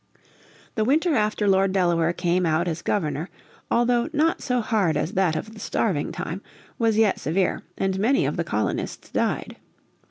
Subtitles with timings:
[0.73, 3.29] The winter after Lord Delaware came out as Governor,
[3.69, 6.41] although not so hard as that of the Starving Time,
[6.79, 9.57] was yet severe, and many of the colonists died.